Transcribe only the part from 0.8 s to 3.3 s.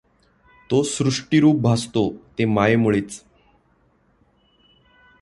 सृष्टिरूप भासतो ते मायेमुळेच.